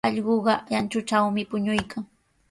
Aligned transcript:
Allquqa 0.07 0.55
llantutrawmi 0.69 1.41
puñuykan. 1.49 2.03